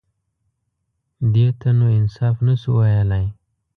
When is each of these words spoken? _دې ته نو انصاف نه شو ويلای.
_دې 1.33 1.47
ته 1.59 1.69
نو 1.77 1.85
انصاف 1.99 2.35
نه 2.45 2.53
شو 2.61 2.71
ويلای. 2.77 3.25